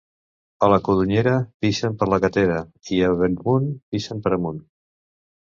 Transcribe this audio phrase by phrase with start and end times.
[0.67, 1.33] A la Codonyera
[1.65, 2.57] pixen per la gatera
[2.97, 4.59] i a Bellmunt pixen per amunt.